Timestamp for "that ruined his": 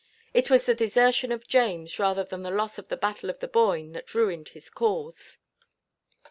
3.91-4.67